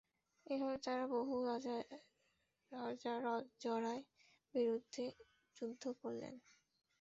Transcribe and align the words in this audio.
এভাবে 0.47 0.77
তারা 0.85 1.05
বহু 1.13 1.35
রাজরাজড়ার 2.71 3.99
বিরুদ্ধে 4.53 5.05
যুদ্ধ 5.57 5.83
করলেন। 6.01 6.33